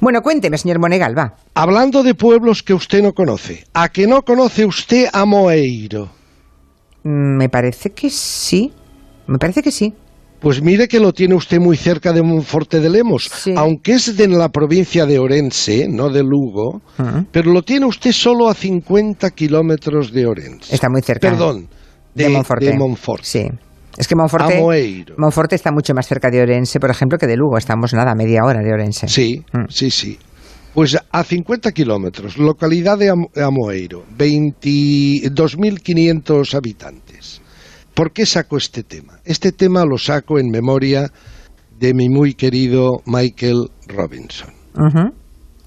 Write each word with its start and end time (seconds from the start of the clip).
Bueno, 0.00 0.22
cuénteme, 0.22 0.58
señor 0.58 0.78
Monegal, 0.78 1.16
va. 1.16 1.34
Hablando 1.54 2.02
de 2.02 2.14
pueblos 2.14 2.62
que 2.62 2.74
usted 2.74 3.02
no 3.02 3.12
conoce, 3.12 3.64
¿a 3.74 3.88
que 3.88 4.06
no 4.06 4.22
conoce 4.22 4.64
usted 4.64 5.06
a 5.12 5.24
Moeiro? 5.24 6.08
Mm, 7.04 7.36
Me 7.36 7.48
parece 7.48 7.90
que 7.90 8.10
sí. 8.10 8.72
Me 9.26 9.38
parece 9.38 9.62
que 9.62 9.70
sí. 9.72 9.92
Pues 10.40 10.62
mire 10.62 10.86
que 10.86 11.00
lo 11.00 11.12
tiene 11.12 11.34
usted 11.34 11.58
muy 11.58 11.76
cerca 11.76 12.12
de 12.12 12.22
Monforte 12.22 12.78
de 12.78 12.88
Lemos, 12.88 13.24
Sí. 13.24 13.52
aunque 13.56 13.94
es 13.94 14.16
de 14.16 14.28
la 14.28 14.48
provincia 14.50 15.04
de 15.04 15.18
Orense, 15.18 15.88
no 15.88 16.10
de 16.10 16.22
Lugo, 16.22 16.80
Ujú. 16.96 17.26
pero 17.32 17.52
lo 17.52 17.62
tiene 17.62 17.86
usted 17.86 18.12
solo 18.12 18.48
a 18.48 18.54
50 18.54 19.30
kilómetros 19.32 20.12
de 20.12 20.26
Orense. 20.26 20.72
Está 20.72 20.88
muy 20.88 21.02
cerca. 21.02 21.28
Perdón, 21.28 21.68
de, 22.14 22.24
de, 22.24 22.30
Monforte. 22.30 22.64
de 22.66 22.72
Monforte. 22.74 23.24
Sí. 23.26 23.48
Es 23.98 24.06
que 24.06 24.14
Monforte, 24.14 25.56
está 25.56 25.72
mucho 25.72 25.92
más 25.92 26.06
cerca 26.06 26.30
de 26.30 26.40
Orense, 26.40 26.78
por 26.78 26.90
ejemplo, 26.90 27.18
que 27.18 27.26
de 27.26 27.36
Lugo. 27.36 27.58
Estamos 27.58 27.92
nada, 27.92 28.14
media 28.14 28.44
hora 28.44 28.60
de 28.62 28.72
Orense. 28.72 29.08
Sí, 29.08 29.44
Mm. 29.52 29.64
sí, 29.68 29.90
sí. 29.90 30.18
Pues 30.72 30.96
a 31.10 31.24
50 31.24 31.72
kilómetros, 31.72 32.38
localidad 32.38 32.96
de 32.96 33.10
Am- 33.10 33.26
Amoeiro, 33.36 34.04
20 34.16 35.28
2.500 35.32 36.54
habitantes. 36.54 37.40
¿Por 37.94 38.12
qué 38.12 38.24
saco 38.24 38.56
este 38.56 38.84
tema? 38.84 39.18
Este 39.24 39.50
tema 39.50 39.84
lo 39.84 39.98
saco 39.98 40.38
en 40.38 40.50
memoria 40.50 41.10
de 41.80 41.94
mi 41.94 42.08
muy 42.08 42.34
querido 42.34 43.02
Michael 43.06 43.70
Robinson, 43.88 44.50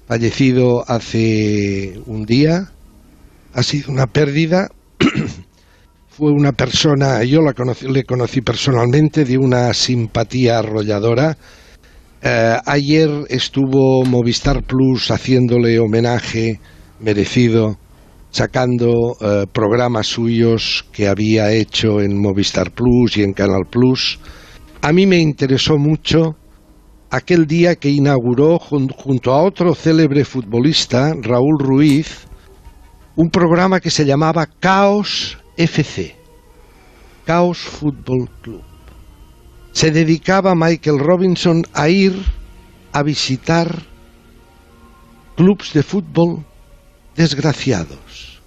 fallecido 0.08 0.84
hace 0.88 2.00
un 2.06 2.24
día. 2.24 2.70
Ha 3.52 3.62
sido 3.62 3.92
una 3.92 4.06
pérdida. 4.06 4.68
Fue 6.14 6.30
una 6.30 6.52
persona, 6.52 7.24
yo 7.24 7.40
la 7.40 7.54
conocí, 7.54 7.88
le 7.88 8.04
conocí 8.04 8.42
personalmente, 8.42 9.24
de 9.24 9.38
una 9.38 9.72
simpatía 9.72 10.58
arrolladora. 10.58 11.38
Eh, 12.22 12.56
ayer 12.66 13.08
estuvo 13.30 14.04
Movistar 14.04 14.62
Plus 14.62 15.10
haciéndole 15.10 15.78
homenaje 15.78 16.60
merecido, 17.00 17.78
sacando 18.30 19.16
eh, 19.20 19.46
programas 19.50 20.06
suyos 20.06 20.84
que 20.92 21.08
había 21.08 21.50
hecho 21.50 22.00
en 22.02 22.20
Movistar 22.20 22.72
Plus 22.72 23.16
y 23.16 23.22
en 23.22 23.32
Canal 23.32 23.62
Plus. 23.70 24.18
A 24.82 24.92
mí 24.92 25.06
me 25.06 25.16
interesó 25.18 25.78
mucho 25.78 26.36
aquel 27.10 27.46
día 27.46 27.74
que 27.76 27.88
inauguró 27.88 28.58
jun- 28.58 28.92
junto 28.94 29.32
a 29.32 29.42
otro 29.42 29.74
célebre 29.74 30.26
futbolista, 30.26 31.14
Raúl 31.22 31.58
Ruiz, 31.58 32.26
un 33.16 33.30
programa 33.30 33.80
que 33.80 33.90
se 33.90 34.04
llamaba 34.04 34.46
Caos 34.60 35.38
FC, 35.56 36.14
Caos 37.24 37.58
Fútbol 37.58 38.28
Club 38.40 38.62
se 39.72 39.90
dedicaba 39.90 40.54
Michael 40.54 40.98
Robinson 40.98 41.64
a 41.72 41.88
ir 41.88 42.14
a 42.92 43.02
visitar 43.02 43.82
clubs 45.34 45.72
de 45.72 45.82
fútbol 45.82 46.44
desgraciados, 47.16 48.40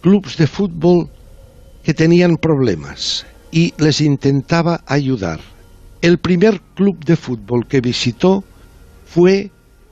clubs 0.00 0.36
de 0.36 0.46
fútbol 0.46 1.10
que 1.82 1.92
tenían 1.92 2.36
problemas 2.36 3.26
y 3.50 3.74
les 3.78 4.00
intentaba 4.00 4.82
ayudar. 4.86 5.40
El 6.02 6.18
primer 6.18 6.60
club 6.74 7.04
de 7.04 7.16
fútbol 7.16 7.66
que 7.66 7.80
visitó 7.80 8.44
fue 9.06 9.50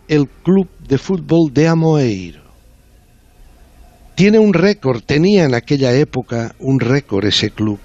el 0.09 0.29
club 0.29 0.69
de 0.89 0.99
fútbol 0.99 1.53
de 1.53 1.69
Amoeiro. 1.69 2.42
Tiene 4.15 4.39
un 4.39 4.53
récord, 4.53 5.03
tenía 5.03 5.45
en 5.45 5.55
aquella 5.55 5.95
época 5.95 6.55
un 6.59 6.81
récord 6.81 7.25
ese 7.25 7.51
club. 7.51 7.79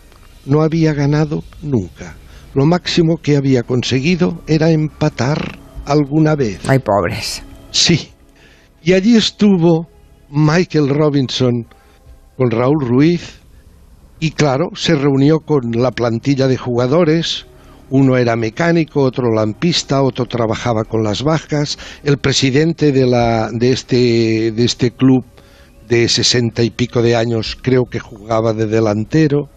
No 0.46 0.62
había 0.62 0.94
ganado 0.94 1.44
nunca. 1.62 2.16
Lo 2.54 2.66
máximo 2.66 3.18
que 3.18 3.38
había 3.38 3.64
conseguido 3.64 4.42
era 4.48 4.72
empatar 4.72 5.60
alguna 5.86 6.36
vez. 6.36 6.60
Ay, 6.68 6.80
pobres. 6.80 7.44
Sí. 7.72 8.12
Y 8.84 8.94
allí 8.94 9.16
estuvo 9.16 9.88
Michael 10.30 10.90
Robinson 10.90 11.66
con 12.36 12.52
Raúl 12.52 12.86
Ruiz 12.86 13.40
y 14.20 14.32
claro, 14.32 14.70
se 14.76 14.96
reunió 14.96 15.40
con 15.40 15.72
la 15.72 15.92
plantilla 15.92 16.48
de 16.48 16.58
jugadores. 16.58 17.46
Uno 17.90 18.18
era 18.18 18.36
mecánico, 18.36 19.02
otro 19.02 19.32
lampista, 19.34 20.02
otro 20.02 20.26
trabajaba 20.26 20.84
con 20.84 21.04
las 21.04 21.24
bajas. 21.24 21.78
El 22.04 22.18
presidente 22.18 22.92
de, 22.92 23.06
la, 23.06 23.50
de, 23.52 23.72
este, 23.72 24.52
de 24.52 24.66
este 24.66 24.92
club 24.92 25.24
de 25.88 26.10
sesenta 26.10 26.64
y 26.64 26.70
pico 26.70 27.02
de 27.02 27.16
años 27.16 27.58
creo 27.62 27.86
que 27.86 28.00
jugaba 28.00 28.54
de 28.54 28.66
delantero. 28.66 29.50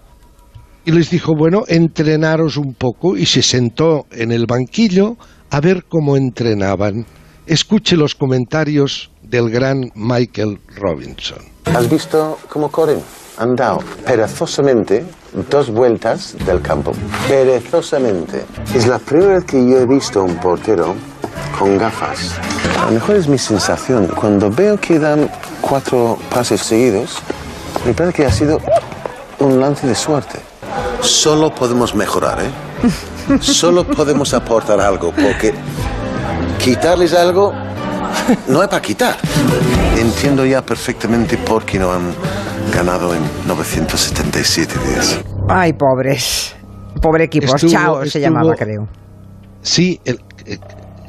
Y 0.85 0.93
les 0.93 1.11
dijo, 1.11 1.35
bueno, 1.37 1.65
entrenaros 1.69 2.57
un 2.57 2.75
poco 2.75 3.17
y 3.17 3.27
se 3.27 3.43
sentó 3.43 4.07
en 4.13 4.33
el 4.33 4.47
banquillo 4.47 5.17
a 5.51 5.61
ver 5.61 5.85
cómo 5.89 6.17
entrenaban. 6.17 7.05
Escuche 7.47 7.97
los 7.97 8.15
comentarios 8.15 9.11
del 9.23 9.51
gran 9.51 9.91
Michael 9.95 10.59
Robinson. 10.77 11.39
¿Has 11.67 11.91
visto 11.91 12.39
cómo 12.49 12.71
corren? 12.71 13.01
Han 13.39 13.55
dado 13.55 13.81
perezosamente 14.07 15.05
dos 15.51 15.71
vueltas 15.71 16.37
del 16.47 16.61
campo. 16.61 16.93
Perezosamente. 17.29 18.45
Es 18.75 18.87
la 18.87 18.99
primera 18.99 19.35
vez 19.35 19.45
que 19.45 19.57
yo 19.57 19.81
he 19.81 19.87
visto 19.87 20.21
a 20.21 20.25
un 20.25 20.37
portero 20.37 20.95
con 21.59 21.77
gafas. 21.79 22.39
A 22.79 22.87
lo 22.87 22.93
mejor 22.93 23.17
es 23.17 23.29
mi 23.29 23.39
sensación. 23.39 24.09
Cuando 24.09 24.51
veo 24.51 24.77
que 24.79 24.99
dan 24.99 25.31
cuatro 25.70 26.19
pases 26.34 26.60
seguidos, 26.62 27.16
me 27.86 27.94
parece 27.94 28.16
que 28.16 28.26
ha 28.26 28.32
sido 28.32 28.60
un 29.38 29.60
lance 29.60 29.86
de 29.86 29.94
suerte. 29.94 30.41
Solo 31.00 31.54
podemos 31.54 31.94
mejorar, 31.94 32.38
¿eh? 32.42 32.50
Solo 33.41 33.84
podemos 33.86 34.34
aportar 34.34 34.81
algo, 34.81 35.12
porque 35.12 35.54
quitarles 36.62 37.14
algo 37.14 37.53
no 38.48 38.62
es 38.62 38.69
para 38.69 38.82
quitar. 38.82 39.16
Entiendo 39.97 40.44
ya 40.44 40.60
perfectamente 40.66 41.38
por 41.38 41.64
qué 41.64 41.78
no 41.78 41.92
han 41.92 42.12
ganado 42.75 43.14
en 43.14 43.22
977 43.47 44.75
días. 44.88 45.20
Ay, 45.48 45.72
pobres. 45.72 46.54
Pobre 47.00 47.25
equipo. 47.25 47.47
Estuvo- 47.54 47.70
Chao 47.70 48.00
se 48.02 48.06
estuvo- 48.08 48.22
llamaba, 48.22 48.54
creo. 48.56 48.88
Sí, 49.62 50.00
el- 50.04 50.20
eh, 50.47 50.58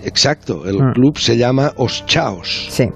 exacto, 0.03 0.63
el 0.65 0.77
Mm. 0.81 0.93
club 0.93 1.17
se 1.17 1.35
llama 1.37 1.73
Os 1.77 2.05
Chaos. 2.05 2.67
Sí. 2.69 2.89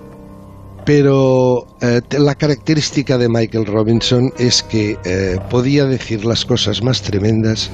Pero 0.85 1.66
eh, 1.81 2.01
la 2.19 2.35
característica 2.35 3.18
de 3.18 3.28
Michael 3.28 3.66
Robinson 3.66 4.31
es 4.38 4.62
que 4.62 4.97
eh, 5.03 5.38
podía 5.50 5.85
decir 5.85 6.25
las 6.25 6.46
cosas 6.46 6.84
más 6.84 7.01
tremendas, 7.01 7.72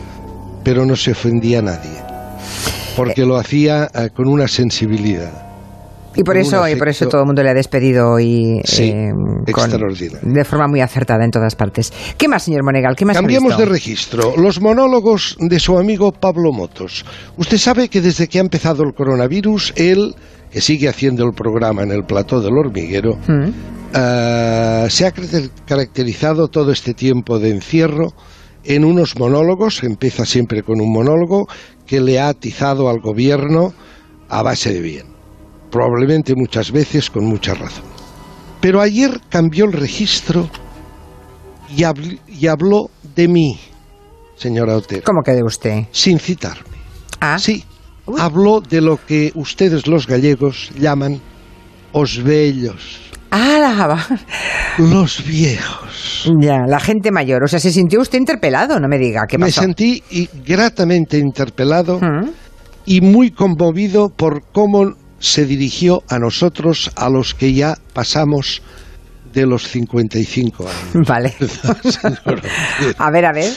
pero 0.64 0.86
no 0.86 0.96
se 0.96 1.12
ofendía 1.12 1.60
a 1.60 1.64
nadie. 1.64 1.98
Porque 2.96 3.26
lo 3.26 3.38
hacía 3.38 3.90
eh, 3.94 4.10
con 4.16 4.28
una 4.28 4.48
sensibilidad. 4.48 5.50
Y 6.16 6.24
por 6.24 6.36
con 6.36 6.42
eso, 6.42 6.68
y 6.68 6.76
por 6.76 6.90
eso 6.90 7.08
todo 7.08 7.22
el 7.22 7.28
mundo 7.28 7.42
le 7.42 7.50
ha 7.50 7.54
despedido 7.54 8.20
y 8.20 8.60
Sí, 8.66 8.90
eh, 8.90 9.12
extraordinario. 9.48 10.20
de 10.22 10.44
forma 10.44 10.68
muy 10.68 10.82
acertada 10.82 11.24
en 11.24 11.32
todas 11.32 11.56
partes. 11.56 11.94
¿Qué 12.18 12.28
más, 12.28 12.44
señor 12.44 12.64
Monegal? 12.64 12.96
¿Qué 12.98 13.06
más 13.06 13.16
Cambiamos 13.16 13.58
de 13.58 13.66
registro. 13.66 14.36
Los 14.36 14.60
monólogos 14.60 15.38
de 15.40 15.60
su 15.60 15.78
amigo 15.78 16.12
Pablo 16.12 16.52
Motos. 16.52 17.06
Usted 17.38 17.58
sabe 17.58 17.88
que 17.88 18.02
desde 18.02 18.28
que 18.28 18.40
ha 18.40 18.42
empezado 18.42 18.84
el 18.84 18.94
coronavirus, 18.94 19.74
él, 19.78 20.14
que 20.52 20.62
sigue 20.62 20.90
haciendo 20.90 21.26
el 21.26 21.34
programa 21.34 21.84
en 21.84 21.92
el 21.92 22.04
plató 22.04 22.42
del 22.42 22.58
hormiguero, 22.58 23.18
Mm. 23.28 23.50
eh, 23.94 24.86
se 24.90 25.06
ha 25.06 25.12
caracterizado 25.66 26.48
todo 26.48 26.72
este 26.72 26.94
tiempo 26.94 27.40
de 27.40 27.50
encierro 27.52 28.14
en 28.64 28.86
unos 28.86 29.18
monólogos, 29.18 29.84
empieza 29.84 30.26
siempre 30.26 30.62
con 30.64 30.82
un 30.82 30.92
monólogo, 30.92 31.48
que 31.86 32.00
le 32.00 32.20
ha 32.20 32.30
atizado 32.30 32.90
al 32.90 33.00
gobierno 33.00 33.74
a 34.30 34.44
base 34.44 34.72
de 34.74 34.82
bien. 34.82 35.08
Probablemente 35.72 36.36
muchas 36.36 36.72
veces 36.72 37.10
con 37.10 37.26
mucha 37.26 37.54
razón. 37.54 37.86
Pero 38.60 38.82
ayer 38.82 39.20
cambió 39.30 39.66
el 39.66 39.74
registro 39.74 40.50
y, 41.76 41.82
habl- 41.82 42.20
y 42.28 42.48
habló 42.48 42.90
de 43.16 43.28
mí, 43.28 43.60
señora 44.36 44.76
Otero, 44.76 45.04
¿Cómo 45.06 45.22
que 45.24 45.32
de 45.32 45.44
usted? 45.44 45.86
sin 45.92 46.20
citarme. 46.20 46.64
Ah, 47.20 47.38
Sí, 47.40 47.64
habló 48.20 48.62
de 48.62 48.82
lo 48.82 48.98
que 49.06 49.32
ustedes 49.36 49.88
los 49.88 50.08
gallegos 50.08 50.72
llaman 50.80 51.20
os 51.91 52.22
bellos, 52.24 53.00
Ah, 53.32 53.58
la- 53.59 54.20
los 54.78 55.24
viejos. 55.26 56.30
ya, 56.40 56.66
la 56.68 56.80
gente 56.80 57.12
mayor. 57.12 57.44
O 57.44 57.47
sea, 57.47 57.59
se 57.59 57.72
sintió 57.72 58.02
usted 58.02 58.18
interpelado, 58.20 58.80
no 58.80 58.88
me 58.88 58.97
diga. 58.97 59.26
¿Qué 59.28 59.38
Me 59.38 59.46
pasó? 59.47 59.62
sentí 59.62 60.03
y- 60.12 60.28
gratamente 60.46 61.18
interpelado 61.18 62.00
Mm. 62.00 62.30
y 62.85 63.02
muy 63.02 63.32
conmovido 63.32 64.09
por 64.09 64.44
cómo 64.52 64.96
se 65.20 65.46
dirigió 65.46 66.03
a 66.09 66.20
nosotros, 66.20 66.91
a 66.96 67.09
los 67.09 67.34
que 67.35 67.53
ya 67.53 67.78
pasamos 67.94 68.62
de 69.34 69.46
los 69.46 69.68
55 69.70 70.68
años. 70.68 71.08
Vale. 71.08 71.34
A 72.97 73.12
ver, 73.12 73.26
a 73.26 73.32
ver. 73.32 73.53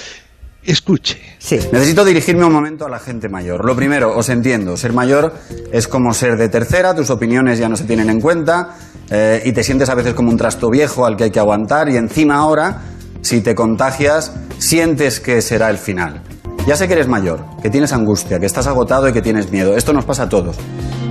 Escuche. 0.67 1.21
Sí. 1.39 1.59
Necesito 1.73 2.05
dirigirme 2.05 2.45
un 2.45 2.53
momento 2.53 2.87
a 2.87 2.89
la 2.89 2.99
gente 2.99 3.29
mayor. 3.29 3.65
Lo 3.65 3.77
primero, 3.77 4.17
os 4.17 4.29
entiendo, 4.31 4.77
ser 4.77 4.93
mayor 4.93 5.35
es 5.73 5.87
como 5.89 6.15
ser 6.15 6.39
de 6.39 6.49
tercera, 6.49 6.95
tus 6.95 7.11
opiniones 7.11 7.59
ya 7.59 7.69
no 7.69 7.77
se 7.77 7.85
tienen 7.85 8.09
en 8.09 8.21
cuenta 8.21 8.77
eh, 9.11 9.43
y 9.45 9.53
te 9.53 9.63
sientes 9.63 9.91
a 9.91 9.95
veces 9.95 10.15
como 10.15 10.31
un 10.31 10.39
trasto 10.39 10.71
viejo 10.71 11.05
al 11.05 11.17
que 11.17 11.25
hay 11.25 11.31
que 11.31 11.39
aguantar 11.39 11.91
y 11.91 11.97
encima 11.97 12.37
ahora, 12.37 12.83
si 13.21 13.43
te 13.43 13.55
contagias, 13.55 14.33
sientes 14.59 15.21
que 15.21 15.43
será 15.43 15.69
el 15.69 15.77
final. 15.77 16.23
Ya 16.67 16.77
sé 16.77 16.89
que 16.89 16.95
eres 16.95 17.09
mayor, 17.09 17.45
que 17.63 17.69
tienes 17.69 17.93
angustia, 17.93 18.41
que 18.41 18.47
estás 18.47 18.67
agotado 18.67 19.07
y 19.07 19.13
que 19.13 19.21
tienes 19.21 19.51
miedo. 19.51 19.77
Esto 19.77 19.93
nos 19.93 20.07
pasa 20.07 20.25
a 20.25 20.29
todos. 20.31 20.57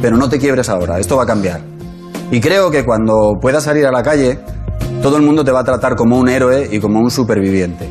pero 0.02 0.18
no 0.18 0.28
te 0.28 0.40
quiebres 0.40 0.68
ahora, 0.68 1.00
esto 1.00 1.16
va 1.16 1.24
a 1.24 1.28
cambiar. 1.28 1.62
Y 2.32 2.42
creo 2.42 2.72
que 2.72 2.84
cuando 2.84 3.34
puedas 3.40 3.64
salir 3.64 3.86
a 3.86 3.92
la 3.92 4.02
calle, 4.02 4.40
todo 5.04 5.18
el 5.18 5.24
mundo 5.24 5.46
te 5.46 5.52
va 5.52 5.60
a 5.60 5.64
tratar 5.64 5.96
como 5.96 6.18
un 6.18 6.28
héroe 6.28 6.68
y 6.72 6.80
como 6.80 7.00
un 7.00 7.12
superviviente. 7.12 7.88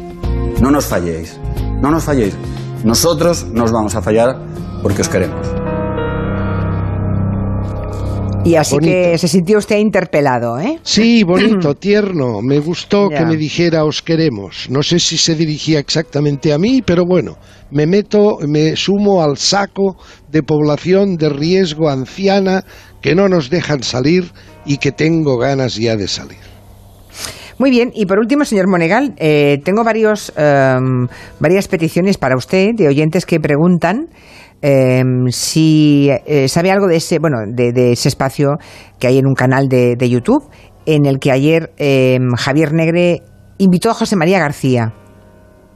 No 0.61 0.70
nos 0.70 0.87
falléis, 0.87 1.38
no 1.82 1.90
nos 1.90 2.05
falléis. 2.05 2.34
Nosotros 2.84 3.46
nos 3.52 3.70
vamos 3.73 3.94
a 3.94 4.00
fallar 4.02 4.38
porque 4.82 5.02
os 5.02 5.08
queremos. 5.08 5.46
Y 8.44 8.56
así 8.56 8.75
Bonito. 8.75 8.93
que 8.93 9.19
se 9.19 9.29
sintió 9.29 9.58
usted 9.58 9.79
interpelado, 9.79 10.58
¿eh? 10.58 10.81
Sí, 10.82 11.23
bonito, 11.26 11.75
tierno. 11.76 12.40
Me 12.43 12.58
gustó 12.58 13.08
Ya. 13.11 13.19
que 13.19 13.26
me 13.26 13.37
dijera 13.37 13.84
os 13.84 14.02
queremos. 14.02 14.67
No 14.69 14.82
sé 14.82 14.99
si 14.99 15.17
se 15.17 15.37
dirigía 15.37 15.79
exactamente 15.79 16.52
a 16.52 16.58
mí, 16.58 16.82
pero 16.84 17.05
bueno, 17.06 17.37
me 17.70 17.87
meto, 17.87 18.38
me 18.49 18.75
sumo 18.75 19.23
al 19.23 19.37
saco 19.37 19.96
de 20.31 20.43
población 20.43 21.17
de 21.17 21.28
riesgo 21.28 21.88
anciana 21.88 22.64
que 23.00 23.14
no 23.14 23.28
nos 23.28 23.49
dejan 23.49 23.82
salir 23.85 24.32
y 24.67 24.78
que 24.78 24.90
tengo 24.90 25.38
ganas 25.38 25.76
ya 25.76 25.96
de 25.96 26.08
salir. 26.08 26.51
Muy 27.62 27.70
bien, 27.70 27.93
y 27.94 28.06
por 28.06 28.19
último, 28.19 28.44
señor 28.44 28.67
Monegal, 28.67 29.14
eh, 29.19 29.61
tengo 29.64 29.85
varios, 29.85 30.32
em, 30.37 31.06
varias 31.38 31.69
peticiones 31.69 32.19
para 32.19 32.35
usted 32.35 32.70
de 32.75 32.88
oyentes 32.88 33.25
que 33.25 33.38
preguntan 33.38 34.09
em, 34.62 35.29
si 35.31 36.11
eh, 36.26 36.49
sabe 36.49 36.73
algo 36.73 36.88
de 36.88 36.97
ese, 36.97 37.20
bueno, 37.20 37.37
de 37.47 37.93
ese 37.93 38.09
espacio 38.09 38.59
que 38.99 39.06
hay 39.06 39.19
en 39.19 39.29
un 39.29 39.35
canal 39.35 39.69
de, 39.69 39.94
de 39.94 40.11
YouTube 40.11 40.43
en 40.87 41.06
el 41.06 41.20
que 41.20 41.31
ayer 41.31 41.70
em, 41.79 42.32
Javier 42.37 42.73
Negre 42.73 43.23
invitó 43.59 43.91
a 43.91 43.94
José 43.94 44.17
María 44.17 44.41
García. 44.41 44.93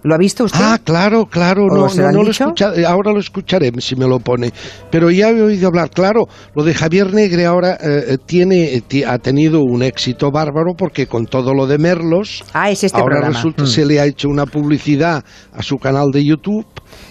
¿Lo 0.06 0.14
ha 0.14 0.18
visto 0.18 0.44
usted? 0.44 0.60
Ah, 0.62 0.78
claro, 0.82 1.26
claro, 1.26 1.64
¿O 1.64 1.68
no, 1.74 1.88
no, 1.88 2.12
no 2.12 2.22
lo 2.22 2.28
dicho? 2.28 2.44
escucha- 2.44 2.72
eh, 2.76 2.86
ahora 2.86 3.12
lo 3.12 3.18
escucharé 3.18 3.72
si 3.78 3.96
me 3.96 4.06
lo 4.06 4.20
pone. 4.20 4.52
Pero 4.88 5.10
ya 5.10 5.30
he 5.30 5.42
oído 5.42 5.66
hablar, 5.66 5.90
claro, 5.90 6.26
lo 6.54 6.62
de 6.62 6.74
Javier 6.74 7.12
Negre 7.12 7.44
ahora 7.44 7.72
eh, 7.74 8.04
eh, 8.10 8.18
tiene, 8.24 8.74
eh, 8.88 9.04
ha 9.04 9.18
tenido 9.18 9.62
un 9.62 9.82
éxito 9.82 10.30
bárbaro 10.30 10.74
porque 10.78 11.08
con 11.08 11.26
todo 11.26 11.52
lo 11.52 11.66
de 11.66 11.78
Merlos, 11.78 12.44
Ah, 12.52 12.70
es 12.70 12.84
este 12.84 12.96
ahora 13.00 13.16
programa. 13.16 13.34
resulta 13.34 13.64
Mm. 13.64 13.66
se 13.66 13.84
le 13.84 14.00
ha 14.00 14.06
hecho 14.06 14.28
una 14.28 14.46
publicidad 14.46 15.24
a 15.52 15.62
su 15.62 15.76
canal 15.78 16.10
de 16.12 16.24
YouTube 16.24 16.64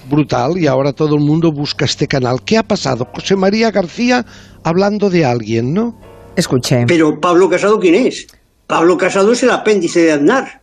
brutal 0.10 0.58
y 0.58 0.68
ahora 0.68 0.94
todo 0.94 1.16
el 1.16 1.22
mundo 1.26 1.52
busca 1.52 1.84
este 1.84 2.08
canal. 2.08 2.38
¿Qué 2.46 2.58
ha 2.58 2.64
pasado? 2.64 3.06
José 3.14 3.36
María 3.36 3.72
García 3.72 4.26
hablando 4.64 5.10
de 5.10 5.26
alguien, 5.26 5.74
¿no? 5.74 5.96
Escuche. 6.38 6.86
Pero 6.88 7.20
Pablo 7.20 7.50
Casado, 7.50 7.78
¿quién 7.78 7.96
es? 8.08 8.28
Pablo 8.68 8.98
Casado 8.98 9.34
es 9.34 9.44
el 9.44 9.50
apéndice 9.52 10.02
de 10.02 10.14
Aznar. 10.14 10.62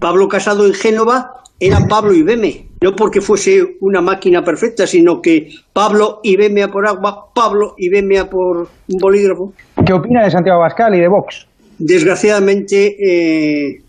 Pablo 0.00 0.28
Casado 0.28 0.66
en 0.66 0.74
Génova 0.74 1.30
era 1.62 1.78
Pablo 1.86 2.12
Ibeme. 2.12 2.66
No 2.80 2.96
porque 2.96 3.20
fuese 3.20 3.76
una 3.80 4.00
máquina 4.00 4.42
perfecta, 4.42 4.84
sino 4.84 5.22
que 5.22 5.48
Pablo 5.72 6.18
Ibeme 6.24 6.64
a 6.64 6.68
por 6.68 6.84
agua, 6.84 7.30
Pablo 7.32 7.74
Ibeme 7.78 8.18
a 8.18 8.28
por 8.28 8.68
un 8.88 8.98
bolígrafo. 8.98 9.54
¿Qué 9.86 9.92
opina 9.92 10.24
de 10.24 10.30
Santiago 10.32 10.58
Abascal 10.58 10.96
y 10.96 11.00
de 11.00 11.06
Vox? 11.06 11.46
Desgraciadamente 11.78 12.96
eh, 12.98 13.80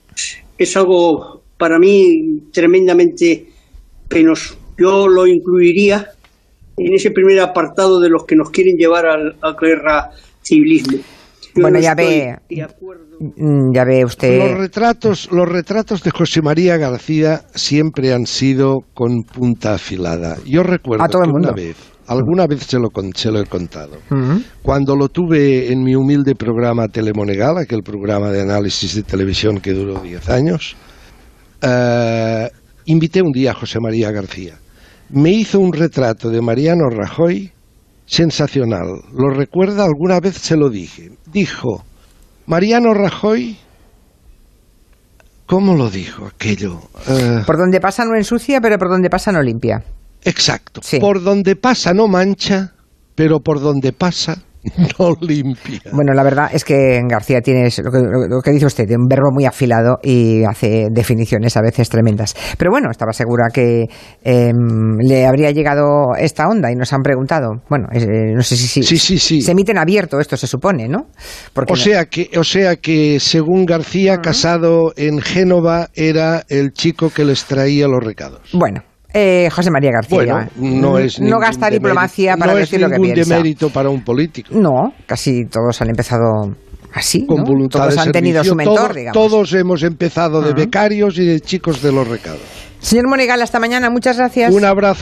es 0.55 0.77
algo 0.77 1.41
para 1.57 1.79
mí 1.79 2.43
tremendamente 2.51 3.47
penoso. 4.07 4.55
Yo 4.77 5.07
lo 5.07 5.25
incluiría 5.25 6.09
en 6.77 6.93
ese 6.93 7.09
primer 7.09 7.39
apartado 7.39 7.99
de 7.99 8.09
los 8.09 8.25
que 8.25 8.35
nos 8.35 8.51
quieren 8.51 8.77
llevar 8.77 9.07
al, 9.07 9.35
al 9.41 9.55
guerra 9.59 10.11
civilismo. 10.43 10.99
Yo 11.55 11.61
Bueno, 11.61 11.77
no 11.77 11.83
ya 11.83 11.95
ve. 11.95 12.35
de 12.49 12.63
acuerdo. 12.63 13.03
Mm, 13.19 13.73
Ya 13.73 13.83
ve 13.85 14.03
usted. 14.05 14.37
Los 14.39 14.57
retratos, 14.59 15.29
los 15.31 15.47
retratos 15.47 16.03
de 16.03 16.11
José 16.11 16.41
María 16.41 16.77
García 16.77 17.41
siempre 17.53 18.13
han 18.13 18.25
sido 18.25 18.79
con 18.93 19.23
punta 19.23 19.75
afilada. 19.75 20.37
Yo 20.45 20.63
recuerdo 20.63 21.03
A 21.03 21.07
todo 21.07 21.23
el 21.23 21.29
una 21.29 21.49
mundo. 21.49 21.53
vez, 21.55 21.77
alguna 22.07 22.47
vez 22.47 22.63
se 22.63 22.77
lo, 22.79 22.89
se 23.15 23.31
lo 23.31 23.39
he 23.39 23.45
contado. 23.45 23.97
Cuando 24.61 24.95
lo 24.95 25.07
tuve 25.09 25.71
en 25.71 25.83
mi 25.83 25.95
humilde 25.95 26.35
programa 26.35 26.87
Telemonegal, 26.87 27.57
aquel 27.59 27.81
programa 27.83 28.29
de 28.31 28.41
análisis 28.41 28.95
de 28.95 29.03
televisión 29.03 29.59
que 29.59 29.71
duró 29.73 29.99
10 30.01 30.29
años, 30.29 30.75
eh, 31.61 32.49
invité 32.85 33.21
un 33.21 33.31
día 33.31 33.51
a 33.51 33.53
José 33.55 33.79
María 33.79 34.11
García. 34.11 34.55
Me 35.09 35.31
hizo 35.31 35.59
un 35.59 35.71
retrato 35.71 36.29
de 36.29 36.41
Mariano 36.41 36.89
Rajoy 36.89 37.52
sensacional. 38.05 39.01
¿Lo 39.13 39.29
recuerda? 39.29 39.83
Alguna 39.85 40.19
vez 40.19 40.35
se 40.35 40.55
lo 40.57 40.69
dije. 40.69 41.11
Dijo, 41.31 41.83
Mariano 42.45 42.93
Rajoy, 42.93 43.57
¿cómo 45.45 45.75
lo 45.75 45.89
dijo 45.89 46.25
aquello? 46.25 46.79
Eh, 47.07 47.43
Por 47.45 47.57
donde 47.57 47.79
pasa 47.79 48.05
no 48.05 48.15
ensucia, 48.15 48.59
pero 48.61 48.77
por 48.77 48.89
donde 48.89 49.09
pasa 49.09 49.31
no 49.31 49.41
limpia. 49.41 49.83
exacto. 50.23 50.81
Sí. 50.83 50.99
Por 50.99 51.21
donde 51.23 51.55
pasa 51.55 51.93
no 51.93 52.07
mancha, 52.07 52.73
pero 53.15 53.39
por 53.39 53.59
donde 53.59 53.91
pasa 53.93 54.41
no 54.99 55.15
limpia. 55.21 55.81
Bueno, 55.91 56.13
la 56.13 56.23
verdad 56.23 56.49
es 56.53 56.63
que 56.63 57.01
García 57.07 57.41
tiene 57.41 57.63
lo 57.83 57.91
que, 57.91 57.99
lo 58.29 58.41
que 58.41 58.51
dice 58.51 58.65
usted, 58.65 58.85
un 58.91 59.07
verbo 59.07 59.29
muy 59.31 59.45
afilado 59.45 59.97
y 60.01 60.43
hace 60.43 60.87
definiciones 60.91 61.57
a 61.57 61.61
veces 61.61 61.89
tremendas. 61.89 62.35
Pero 62.57 62.71
bueno, 62.71 62.89
estaba 62.91 63.11
segura 63.13 63.47
que 63.53 63.85
em, 64.23 64.97
le 64.99 65.25
habría 65.25 65.51
llegado 65.51 66.15
esta 66.17 66.47
onda 66.47 66.71
y 66.71 66.75
nos 66.75 66.93
han 66.93 67.01
preguntado. 67.01 67.61
Bueno, 67.69 67.87
eh, 67.93 68.33
no 68.35 68.41
sé 68.41 68.55
si, 68.55 68.67
si- 68.67 68.83
Sí, 68.83 68.97
sí, 68.97 69.19
sí. 69.19 69.41
se 69.41 69.51
emite 69.51 69.71
en 69.71 69.77
abierto, 69.79 70.19
esto 70.19 70.37
se 70.37 70.47
supone, 70.47 70.87
¿no? 70.87 71.07
Porque 71.53 71.73
O 71.73 71.75
no- 71.75 71.81
sea 71.81 72.05
que, 72.05 72.29
o 72.37 72.43
sea 72.43 72.75
que 72.77 73.19
según 73.19 73.65
García, 73.65 74.17
casado 74.21 74.93
en 74.95 75.19
Génova 75.21 75.89
era 75.93 76.43
el 76.49 76.71
chico 76.73 77.09
que 77.09 77.25
les 77.25 77.45
traía 77.45 77.87
los 77.87 78.03
recados. 78.03 78.49
Bueno. 78.53 78.81
Eh, 79.13 79.49
José 79.51 79.69
María 79.71 79.91
García. 79.91 80.17
Bueno, 80.17 80.47
no 80.57 80.97
es 80.97 81.19
No 81.19 81.25
ningún 81.25 81.41
gasta 81.41 81.67
demérito- 81.67 81.73
diplomacia 81.73 82.35
para 82.37 82.53
no 82.53 82.57
decir 82.59 82.75
es 82.75 82.81
lo 82.81 82.87
que 82.89 82.99
ningún 82.99 83.13
piensa. 83.13 83.35
demérito 83.35 83.69
para 83.69 83.89
un 83.89 84.03
político. 84.03 84.49
No, 84.53 84.93
casi 85.05 85.45
todos 85.45 85.79
han 85.81 85.89
empezado 85.89 86.55
así. 86.93 87.25
Con 87.25 87.37
¿no? 87.37 87.43
voluntad 87.45 87.79
todos 87.81 87.95
de 87.95 88.01
han 88.01 88.11
tenido 88.11 88.43
su 88.43 88.55
mentor, 88.55 88.75
todos, 88.77 88.95
digamos. 88.95 89.13
todos 89.13 89.53
hemos 89.53 89.83
empezado 89.83 90.41
de 90.41 90.53
becarios 90.53 91.17
y 91.19 91.25
de 91.25 91.39
chicos 91.39 91.81
de 91.81 91.91
los 91.91 92.07
recados. 92.07 92.41
Señor 92.79 93.07
Monegal, 93.07 93.41
hasta 93.41 93.59
mañana. 93.59 93.89
Muchas 93.89 94.17
gracias. 94.17 94.53
Un 94.53 94.65
abrazo. 94.65 94.99